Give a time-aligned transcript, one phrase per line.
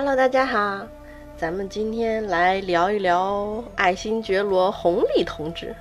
[0.00, 0.86] Hello，大家好，
[1.36, 5.74] 咱们今天来聊一聊爱新觉罗弘历同志，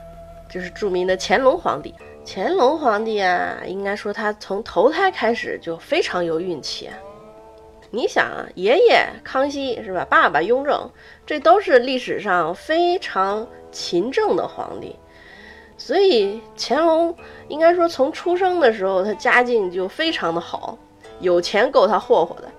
[0.50, 1.94] 就是著名的乾隆皇帝。
[2.26, 6.98] 乾隆皇帝啊，应该说他从投胎开始就非常有运气啊。
[7.92, 10.04] 你想啊，爷爷康熙是吧？
[10.10, 10.90] 爸爸雍正，
[11.24, 14.96] 这都是历史上非常勤政的皇帝，
[15.78, 17.16] 所以乾隆
[17.50, 20.76] 应该说从出生的时候他家境就非常的好，
[21.20, 22.50] 有钱够他霍霍的。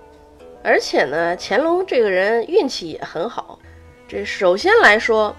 [0.63, 3.59] 而且呢，乾隆这个人运气也很好。
[4.07, 5.35] 这首先来说，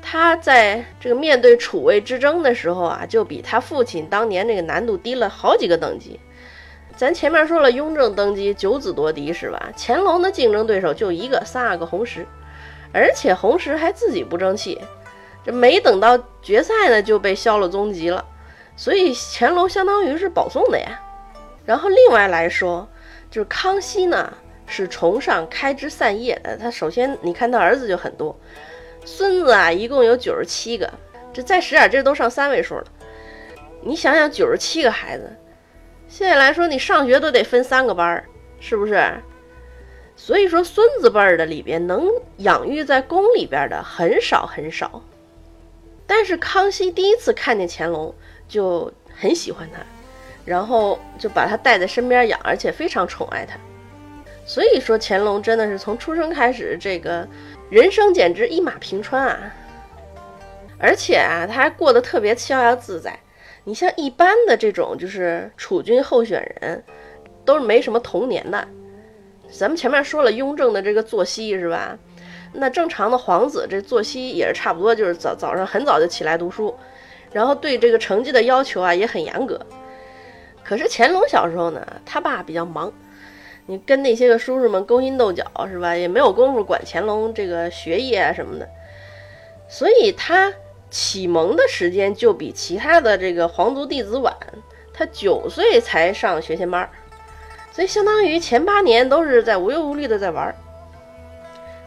[0.00, 6.20] 他在这个面对储位之争的时候啊，就比他父亲当年这个难度低了好几个等级。
[6.96, 9.70] 咱前面说了，雍正登基九子夺嫡是吧？
[9.76, 12.26] 乾隆的竞争对手就一个，三个红石，
[12.92, 14.80] 而且红石还自己不争气，
[15.44, 18.24] 这没等到决赛呢就被削了踪迹了，
[18.76, 21.00] 所以乾隆相当于是保送的呀。
[21.66, 22.88] 然后另外来说，
[23.30, 24.32] 就是康熙呢
[24.66, 28.38] 是崇尚开枝散叶的，他首先你看他儿子就很多，
[29.04, 30.90] 孙子啊一共有九十七个，
[31.32, 32.84] 这再使点劲都上三位数了。
[33.82, 35.30] 你想想九十七个孩子。
[36.08, 38.24] 现在来说，你上学都得分三个班儿，
[38.60, 39.02] 是不是？
[40.14, 42.08] 所以说，孙子辈儿的里边能
[42.38, 45.02] 养育在宫里边的很少很少。
[46.06, 48.14] 但是康熙第一次看见乾隆，
[48.48, 49.80] 就很喜欢他，
[50.46, 53.58] 然后就把他带在身边养，而且非常宠爱他。
[54.46, 57.26] 所以说，乾隆真的是从出生开始，这个
[57.68, 59.52] 人生简直一马平川啊！
[60.78, 63.18] 而且啊，他还过得特别逍遥自在。
[63.64, 66.80] 你像一般的这种就是储君候选人，
[67.44, 68.68] 都是没什么童年的。
[69.50, 71.98] 咱们前面说了雍正的这个作息是吧？
[72.52, 76.72] 那正常的皇子这作息也是差不多，就是早早上很早就起来读书，
[77.32, 79.60] 然后对这个成绩的要求啊也很严格。
[80.66, 82.92] 可是乾隆小时候呢，他爸比较忙，
[83.66, 85.94] 你跟那些个叔叔们勾心斗角是吧？
[85.94, 88.68] 也没有功夫管乾隆这个学业啊什么的，
[89.68, 90.52] 所以他。
[90.88, 94.32] 启蒙的时间就比其他的这个皇族弟子晚，
[94.94, 96.88] 他九岁才上学前班，
[97.72, 100.54] 所以相当于前八年都是在无忧无虑的在玩。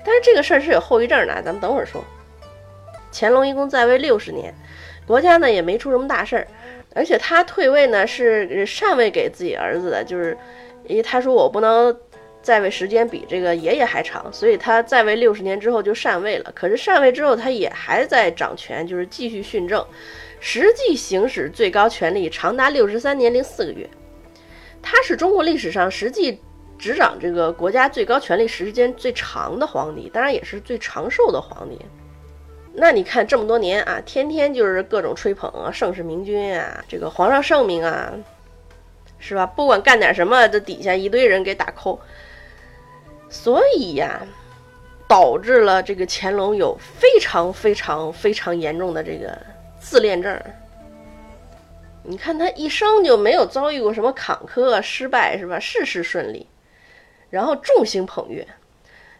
[0.03, 2.03] 但是这个事儿是有后遗症的，咱们等会儿说。
[3.11, 4.53] 乾隆一共在位六十年，
[5.07, 6.47] 国家呢也没出什么大事儿，
[6.93, 10.37] 而且他退位呢是禅位给自己儿子的，就是
[10.87, 11.95] 因为他说我不能。
[12.41, 16.49] 在位时间比这个爷爷还长，所以他在位六十年之后就禅位了。
[16.55, 19.85] 可是禅位之后，他也还在掌权，就是继续训政，
[20.39, 23.87] 实际行使最高权力长达六十三年零四个月。
[24.81, 26.39] 他是中国历史上实际
[26.77, 31.77] 执掌这个国家最高权力时间最长的皇帝，当然也是最长寿的皇帝。
[32.73, 38.13] 那你看这么多年啊，天天就是各种吹捧啊，盛世明君啊，这个皇上圣明啊，
[39.17, 39.45] 是吧？
[39.45, 41.99] 不管干点什么，这底下一堆人给打 call。
[43.29, 44.21] 所以呀，
[45.07, 49.37] 导致了这个乾隆有非常非常非常严重的这个
[49.79, 50.39] 自恋症。
[52.03, 55.59] 你看他一生就没有遭遇过什么坎坷失败，是吧？
[55.59, 56.47] 事事顺利，
[57.29, 58.47] 然后众星捧月，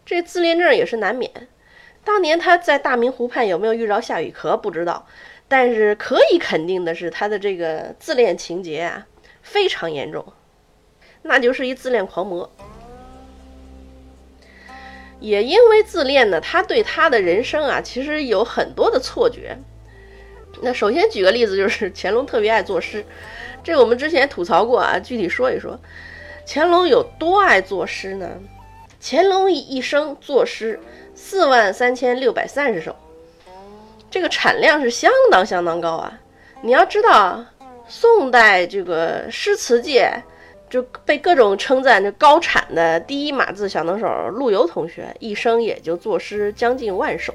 [0.05, 1.29] 这自恋症也是难免。
[2.09, 5.06] 当年他在大明湖畔有没有遇着夏雨荷不知道，
[5.47, 9.06] 但是可以肯定的是他的这个自恋情节啊
[9.44, 10.34] 非常严重，
[11.22, 12.52] 那就是一自恋狂魔。
[15.20, 19.56] 也因为自恋呢，他对他的人生啊，其实有很多的错觉。
[20.62, 23.06] 那首先举个例子，就是乾隆特别爱作诗，
[23.64, 25.80] 这我们之前吐槽过啊，具体说一说，
[26.47, 28.28] 乾隆有多爱作诗呢？
[29.01, 30.79] 乾隆一一生作诗
[31.15, 32.95] 四万三千六百三十首，
[34.11, 36.19] 这个产量是相当相当高啊！
[36.61, 37.43] 你要知道，
[37.87, 40.11] 宋代这个诗词界。
[40.69, 47.33] 就被各种称赞，这高产的第一码字小能手陆游同学，一生也就作诗将近万首，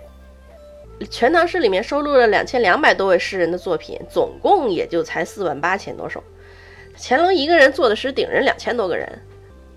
[1.08, 6.22] 《全唐诗》里面收录了两千两百多位诗人的作品，总共也就才四万八千多首。
[6.96, 9.20] 乾隆一个人做的诗顶人两千多个人，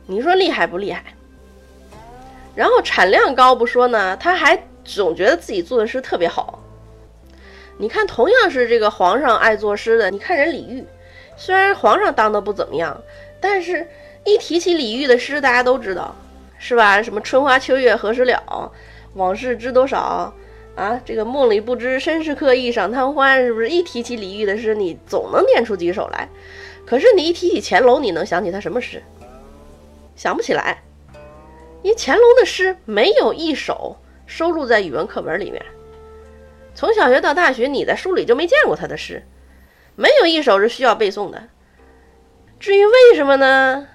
[0.05, 1.03] 你说厉害不厉害？
[2.57, 6.59] 然后产量高不说呢，他还总觉得自己做的诗特别好。
[7.77, 10.83] 你看，同样是这个皇上爱作诗的，你看人李煜，
[11.35, 12.99] 虽然皇上当的不怎么样。
[13.39, 13.87] 但是，
[14.23, 16.15] 一提起李煜的诗，大家都知道，
[16.57, 16.99] 是吧？
[17.03, 18.71] 什么“春花秋月何时了，
[19.13, 20.33] 往事知多少”
[20.75, 20.99] 啊？
[21.05, 23.69] 这个“梦里不知身是客，一晌贪欢”，是不是？
[23.69, 26.27] 一提起李煜的诗，你总能念出几首来。
[26.87, 29.03] 可是你一提起乾隆，你能想起他什么诗？
[30.15, 30.81] 想不起来。
[31.83, 35.63] 因为乾隆的诗没有一首收录在语文课本里面。
[36.73, 39.23] 从小学到大学，你在书里就没见过他的诗，
[39.95, 41.41] 没有一首是需要背诵的。
[42.59, 43.87] 至于为什么呢？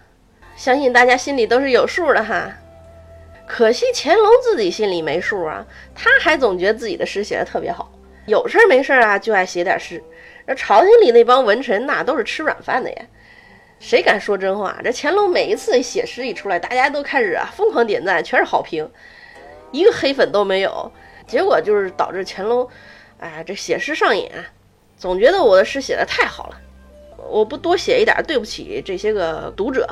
[0.56, 2.52] 相信大家心里都是有数的哈。
[3.46, 7.92] 可惜乾隆自己心里没数啊，他还总觉得自己的诗写的特别好，
[8.26, 10.02] 有事儿没事儿啊就爱写点诗。
[10.46, 13.02] 那朝廷里那帮文臣那都是吃软饭的呀，
[13.82, 14.78] 谁敢说真话？
[14.84, 18.88] 这乾隆每一次写诗一出来，大家都开始啊疯狂点赞，全是好评，
[19.72, 20.90] 一个黑粉都没有。
[21.26, 22.66] 结果就是导致乾隆，
[23.18, 24.30] 哎，这写诗上瘾，
[24.96, 26.60] 总觉得我的诗写的太好了。
[27.28, 29.88] 我不多写一点，对不起这些个读者。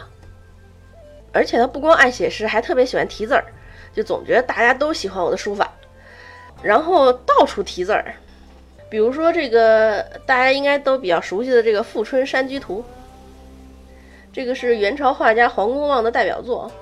[1.33, 3.45] 而且他不光爱写诗，还特别喜欢题字儿，
[3.93, 5.69] 就总觉得大家都喜欢我的书法，
[6.63, 8.15] 然后到处题字儿。
[8.89, 12.85] 比如说这个大家应该都比较熟悉的这个《富春山居图》，
[14.41, 16.73] 这个是元朝画家黄公望的代表作，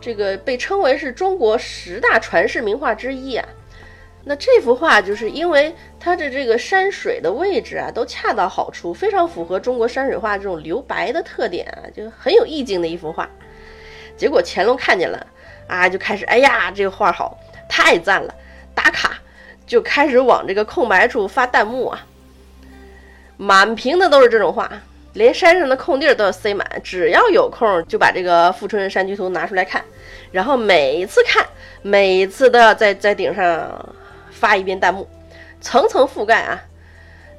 [0.00, 3.48] 这个被称为是中国十大传世名画之一啊。
[4.24, 13.30] 那这幅画就是因为它的这个山水的位置啊，都恰到好处，非常符合中国山水画这种留白的特点啊，就很有意境的一幅画。
[14.16, 15.24] 结果乾隆看见了
[15.68, 17.38] 啊，就开始哎呀，这个画好，
[17.68, 18.34] 太赞了，
[18.74, 19.12] 打卡，
[19.64, 22.04] 就开始往这个空白处发弹幕啊，
[23.36, 24.68] 满屏的都是这种画，
[25.14, 29.82] 连山上的空地都要塞满，只要有空就把这个《富春山居图》拿出来看，
[30.30, 31.44] 然后每一次看，
[31.82, 33.94] 每一次都要在在顶上。
[34.36, 35.08] 发一遍弹幕，
[35.60, 36.60] 层层覆盖啊！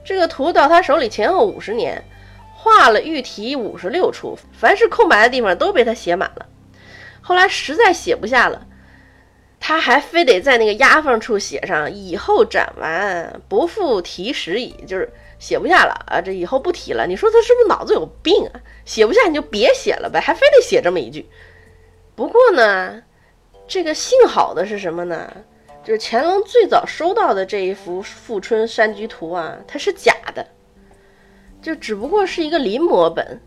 [0.04, 2.02] 这个图到他手里前后五十年，
[2.56, 6.46] 画了御题五十六处，凡是空白的地方都被他写满了。
[7.22, 8.66] 后来实在写不下了，
[9.60, 16.22] 他还非得在那个压缝处写上“以后展完，不复题时矣”，就是写不下了啊！
[16.22, 17.06] 这以后不提了。
[17.06, 18.62] 你说他是不是脑子有病啊？
[18.86, 21.28] 写不下你就别写了呗，还非得写这么一句。
[22.16, 23.02] 不过呢，
[23.68, 25.32] 这个幸好的是什么呢？
[25.84, 30.48] 就是乾隆最早收到的这一幅《富春山居图》啊，它是假的，
[31.62, 33.40] 就只不过是一个临摹本。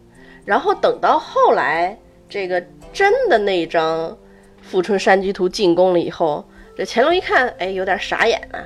[0.44, 1.98] 然后等到后来
[2.28, 4.10] 这个真的那张
[4.62, 6.44] 《富春山居图》进宫了以后，
[6.76, 8.62] 这乾隆一看，哎，有点傻眼啊。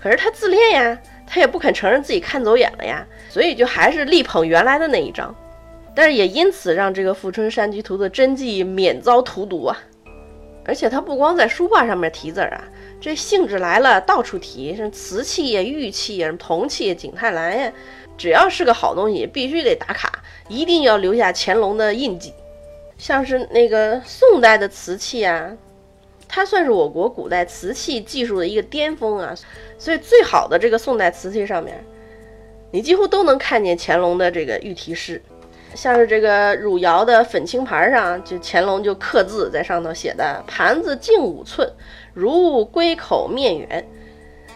[0.00, 0.98] 可是他自恋呀，
[1.32, 5.32] 他也不肯承认自己看走眼了呀，所以就还是力捧原来的那一张。
[5.94, 9.78] 但是也因此让这个《富春山居图》的真迹免遭荼毒啊。
[10.64, 12.64] 而且他不光在书画上面题字啊。
[13.00, 17.72] 这兴致来了，到处提，什么瓷器呀、玉器呀、铜器、景泰蓝呀，
[18.18, 22.34] 只要是个好东西，必须得打卡，一定要留下乾隆的印记。
[22.98, 25.50] 像是那个宋代的瓷器啊，
[26.30, 29.34] 它算是我国古代瓷器技术的一个巅峰啊。
[29.76, 31.82] 所以最好的这个宋代瓷器上面，
[32.70, 35.20] 你几乎都能看见乾隆的这个御题诗。
[35.74, 41.70] 像是这个汝窑的粉青盘上，就乾隆就刻字在上头写的“盘子径五寸，
[42.12, 43.88] 如龟口面圆”。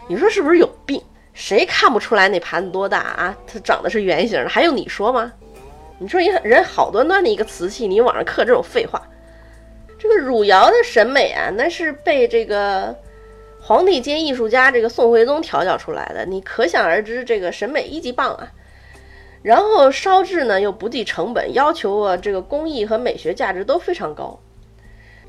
[0.08, 1.00] 你说是不是有病？
[1.32, 3.36] 谁看不出来那盘子多大啊？
[3.46, 5.32] 它长得是圆形的，还用你说吗？
[5.98, 9.00] 你说一人好端端的一个瓷器，你往上刻这种废话，
[10.04, 12.94] 这个汝窑的审美啊，那是被这个
[13.58, 18.52] 皇帝兼艺术家这个宋徽宗调教出来的，你可想而知，这个审美一级棒啊。
[19.42, 24.38] 然后烧制呢又不计成本，要求啊这个工艺和美学价值都非常高。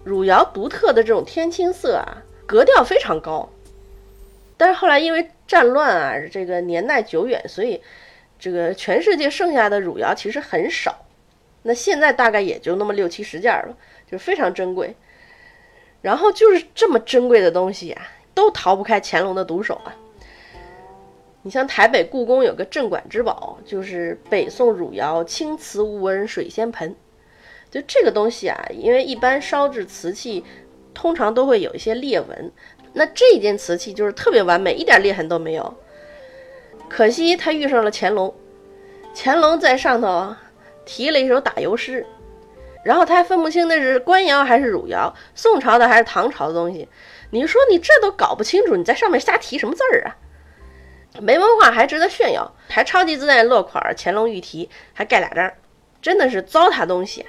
[0.04, 3.50] 汝窑独特的这种天青色啊，格调非常高。
[4.58, 7.82] 但是后来因为战乱啊，这个年代久远，所以
[8.38, 11.05] 这个全世界剩下的汝窑其实很少。
[11.68, 13.76] 那现在大概也就那么六七十件了，
[14.10, 14.96] 就非常珍贵。
[16.04, 19.96] 然后就是这么珍贵的东西啊，都逃不开乾隆的毒手啊。
[21.42, 26.96] 你像台北故宫有个镇馆之宝，就是北宋汝窑青瓷无纹水仙盆。
[27.72, 30.44] 就这个东西啊，因为一般烧制瓷器
[30.94, 32.52] 通常都会有一些裂纹，
[32.94, 35.74] 那这件瓷器就是特别完美，一点裂痕都没有。
[36.88, 38.32] 可惜它遇上了乾隆，
[39.16, 40.36] 乾隆在上头
[40.86, 42.06] 提了一首打油诗，
[42.84, 46.88] 然后他还分不清那是官窑还是汝窑，宋朝的还是唐朝的东西。
[47.32, 50.16] 你说你这都搞不清楚，你在上面瞎提什么字儿啊？
[51.20, 55.52] 没文化还值得炫耀，还超级自带落款乾隆御题，还盖俩章，
[56.02, 57.26] 真的是糟蹋东西。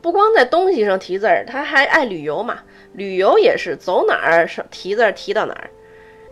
[0.00, 2.60] 不光在东西上题字儿，他还爱旅游嘛，
[2.94, 5.70] 旅游也是走哪儿上题字儿题到哪儿，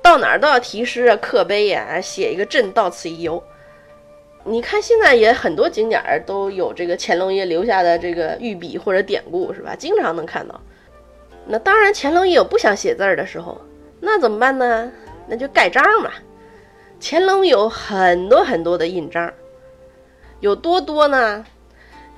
[0.00, 3.42] 到哪儿都要题诗啊、刻碑呀，写一个朕到此一游。
[4.44, 9.76] 你看现在也很多景点儿都有这个乾隆爷留下的这个御笔或者典故，是吧？
[9.76, 10.60] 经常能看到。
[11.46, 13.60] 那当然，乾隆也有不想写字儿的时候，
[14.00, 14.90] 那怎么办呢？
[15.28, 16.10] 那就盖章嘛。
[17.00, 19.32] 乾隆有很多很多的印章，
[20.40, 21.44] 有多多呢？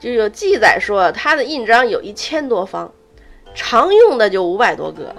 [0.00, 2.92] 就有记载说他的印章有一千多方，
[3.54, 5.14] 常用的就五百多个，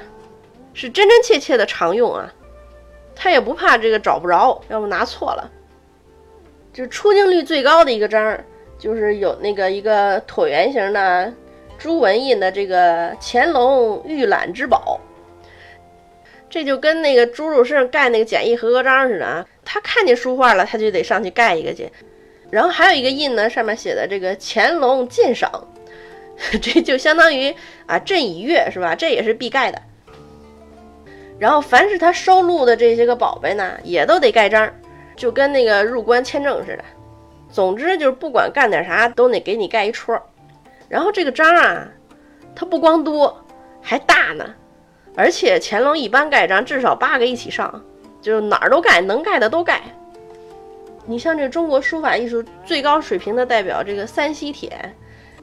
[0.74, 2.32] 是真真切切的常用啊。
[3.16, 5.52] 他也不怕这个找不着，要不拿错了。
[6.76, 8.38] 就出镜率最高的一个章，
[8.78, 11.34] 就是有那个一个椭圆形的
[11.78, 15.00] 朱文印的这个乾隆御览之宝，
[16.50, 19.48] 这就跟那个朱入胜盖那个简易合格章似的啊。
[19.64, 21.90] 他看见书画了，他就得上去盖一个去。
[22.52, 25.50] 然后还有一个印呢，上面写的这个乾隆鉴赏，
[26.62, 27.56] 这就相当于
[27.86, 28.94] 啊朕已阅是吧？
[28.94, 29.82] 这也是必盖的。
[31.40, 34.70] 然后凡是他收录的这些个宝贝呢，也都得盖章，
[35.16, 36.84] 就跟那个入关签证似的。
[37.50, 40.22] 总之就是不管干点啥，都得给你盖一戳。
[40.90, 41.88] 然后这个章啊，
[42.56, 43.46] 它不光多，
[43.82, 44.46] 还大呢。
[45.16, 47.82] 而且乾隆一般盖章至少八个一起上，
[48.22, 49.82] 就是哪儿都盖，能盖的都盖。
[51.06, 54.70] 你像这中国书法艺术最高水平的代表，这个三溪帖，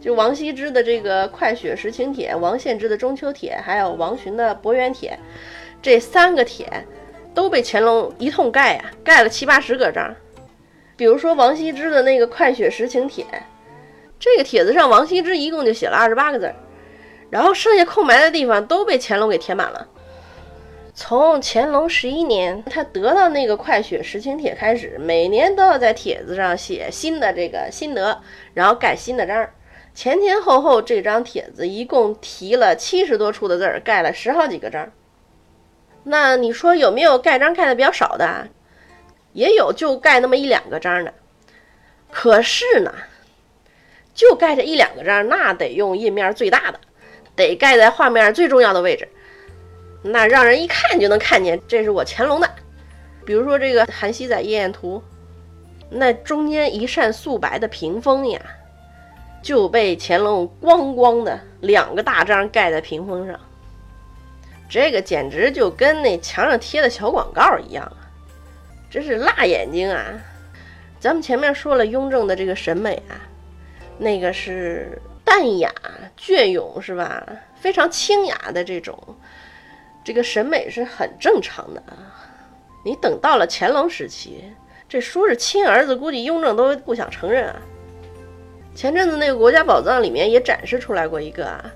[0.01, 5.11] 就王羲之的这个《快雪时晴帖》，王献之的《中秋帖》，还有王洵的《博远帖》。
[5.81, 6.69] 这三个帖
[7.35, 10.15] 都被乾隆一通盖呀，盖了七八十个章。
[10.97, 13.25] 比如说王羲之的那个《快雪时晴帖》，
[14.21, 16.53] 这个帖子上王羲之一共就写了二十八个字，
[17.31, 19.89] 然后剩下空白的地方都被乾隆给填满了。
[20.95, 28.21] 从乾隆十一年他得到那个《快雪时晴帖》开始，每年都要在帖子上写新的这个心得，
[28.53, 29.49] 然后盖新的章。
[29.95, 34.93] 前前后后这张帖子一共提了七十多处的字儿，盖了十好几个章。
[36.05, 38.49] 那你说有没有盖章盖的比较少的？
[39.33, 41.15] 也有，就盖那么一两个章的。
[42.11, 42.93] 可是呢，
[44.15, 46.79] 就盖这一两个章，那得用印面最大的，
[47.35, 49.09] 得盖在画面最重要的位置，
[50.03, 52.51] 那让人一看就能看见这是我乾隆的。
[53.25, 54.99] 比如说这个《韩熙载夜宴图》，
[55.89, 58.41] 那中间一扇素白的屏风呀，
[59.43, 63.41] 就被乾隆咣咣的两个大章盖在屏风上。
[64.73, 68.09] 这个简直就跟那墙上贴的小广告一样啊！
[68.91, 70.03] 真是辣眼睛啊！
[70.99, 73.21] 咱们前面说了雍正的这个审美啊，
[73.99, 75.71] 那个是淡雅
[76.17, 77.23] 隽永是吧？
[77.61, 78.99] 非常清雅的这种，
[80.03, 81.93] 这个审美是很正常的啊。
[82.83, 84.43] 你等到了乾隆时期，
[84.89, 87.57] 这说是亲儿子，估计雍正都不想承认啊。
[88.75, 91.71] 前阵子那个国家宝藏里面也展示出来过一个啊，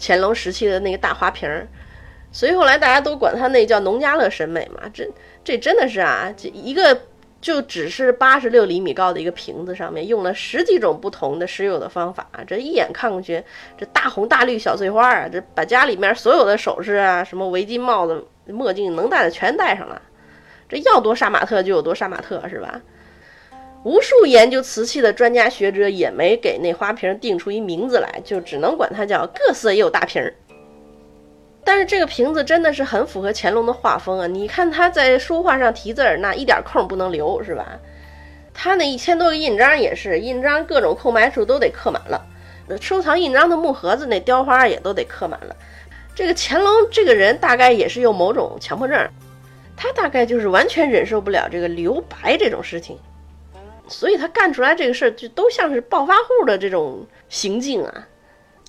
[0.00, 1.68] 乾隆时期的那个大花瓶儿。
[2.38, 5.04] 所以后来大家都管他那叫农家乐审美嘛，这
[5.42, 6.96] 这真的是啊，这一个
[7.40, 13.42] 就只是八十六厘米高的一个瓶子上面用了十几种不同的施釉的方法，这一眼看过去，
[13.76, 20.00] 这大红大绿小碎花啊，这把家里面所有的首饰啊，什么围巾、帽子、墨镜能戴的全戴上了，
[20.68, 22.80] 这要多杀马特就有多杀马特是吧？
[23.82, 30.32] 无数研究瓷器的专家学者也没给那花瓶定出一名字来，就只能管它叫各色釉大瓶儿。
[31.68, 34.26] 但是这个瓶子真的是很符合乾隆的画风啊！
[34.26, 37.78] 你看他在书画上题字儿，那一点空不能留，是吧？
[38.54, 42.24] 他那一千多个印章也是，印章各种空白处都得刻满了。
[42.66, 45.54] 那收藏印章的木盒子那雕花也都得刻满了。
[46.14, 49.06] 这个乾隆这个人大概也是有某种强迫症，
[49.76, 52.98] 他大概就是完全忍受不了这个留白这种事情，
[53.88, 58.08] 所以他干出来这个事儿就都像是暴发户的这种行径啊！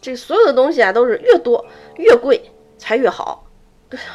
[0.01, 1.65] 这所有的东西啊都是越多
[1.95, 2.51] 越贵。
[2.79, 3.45] 才越好。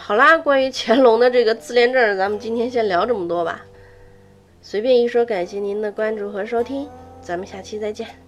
[0.02, 3.64] 好啦，关于乾隆的这个自恋症，咱们今天先聊这么多吧。
[4.62, 6.88] 随便一说，感谢您的关注和收听，
[7.20, 8.23] 咱们下期再见。